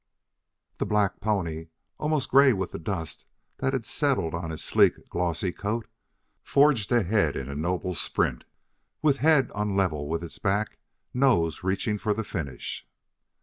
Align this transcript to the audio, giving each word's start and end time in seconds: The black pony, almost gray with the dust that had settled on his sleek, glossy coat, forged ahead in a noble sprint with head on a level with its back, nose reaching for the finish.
The 0.79 0.85
black 0.87 1.19
pony, 1.21 1.67
almost 1.99 2.31
gray 2.31 2.53
with 2.53 2.71
the 2.71 2.79
dust 2.79 3.27
that 3.57 3.71
had 3.73 3.85
settled 3.85 4.33
on 4.33 4.49
his 4.49 4.63
sleek, 4.63 5.07
glossy 5.09 5.51
coat, 5.51 5.85
forged 6.41 6.91
ahead 6.91 7.35
in 7.35 7.47
a 7.47 7.53
noble 7.55 7.93
sprint 7.93 8.43
with 9.03 9.17
head 9.17 9.51
on 9.51 9.69
a 9.69 9.75
level 9.75 10.09
with 10.09 10.23
its 10.23 10.39
back, 10.39 10.79
nose 11.13 11.61
reaching 11.63 11.99
for 11.99 12.15
the 12.15 12.23
finish. 12.23 12.87